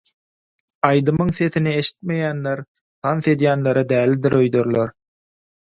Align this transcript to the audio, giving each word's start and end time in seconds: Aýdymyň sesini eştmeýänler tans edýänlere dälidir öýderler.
Aýdymyň 0.87 1.33
sesini 1.39 1.73
eştmeýänler 1.83 2.65
tans 3.07 3.31
edýänlere 3.37 3.87
dälidir 3.95 4.41
öýderler. 4.43 4.99